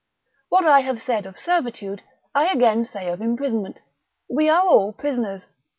What 0.49 0.65
I 0.65 0.79
have 0.79 0.99
said 0.99 1.27
of 1.27 1.37
servitude, 1.37 2.01
I 2.33 2.51
again 2.51 2.85
say 2.85 3.07
of 3.09 3.21
imprisonment, 3.21 3.83
we 4.27 4.49
are 4.49 4.65
all 4.65 4.93
prisoners. 4.93 5.45